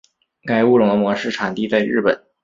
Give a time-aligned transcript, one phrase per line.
[0.45, 2.25] 该物种的模式产地在日本。